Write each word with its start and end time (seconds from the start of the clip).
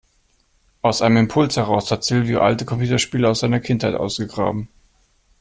Aus 0.81 1.03
einem 1.03 1.17
Impuls 1.17 1.57
heraus 1.57 1.91
hat 1.91 2.03
Silvio 2.03 2.39
alte 2.39 2.65
Computerspiele 2.65 3.29
aus 3.29 3.41
seiner 3.41 3.59
Kindheit 3.59 3.93
ausgegraben. 3.93 4.67